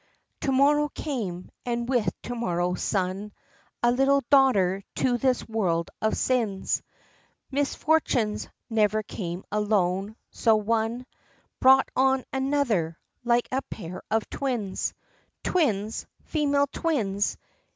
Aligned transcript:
VIII. 0.41 0.47
To 0.47 0.51
morrow 0.53 0.89
came, 0.95 1.51
and 1.63 1.87
with 1.87 2.09
to 2.23 2.33
morrow's 2.33 2.81
sun 2.81 3.31
A 3.83 3.91
little 3.91 4.23
daughter 4.31 4.83
to 4.95 5.19
this 5.19 5.47
world 5.47 5.91
of 6.01 6.17
sins, 6.17 6.81
Miss 7.51 7.75
fortunes 7.75 8.49
never 8.67 9.03
come 9.03 9.43
alone 9.51 10.15
so 10.31 10.55
one 10.55 11.05
Brought 11.59 11.89
on 11.95 12.23
another, 12.33 12.97
like 13.23 13.47
a 13.51 13.61
pair 13.61 14.01
of 14.09 14.27
twins: 14.31 14.95
Twins! 15.43 16.07
female 16.23 16.65
twins! 16.65 17.37